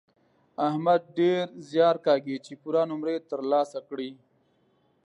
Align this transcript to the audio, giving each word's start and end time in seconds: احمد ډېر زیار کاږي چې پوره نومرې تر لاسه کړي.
احمد 0.67 1.01
ډېر 1.19 1.45
زیار 1.71 1.95
کاږي 2.05 2.37
چې 2.45 2.53
پوره 2.61 2.81
نومرې 2.91 3.15
تر 3.29 3.41
لاسه 3.51 3.79
کړي. 3.89 4.09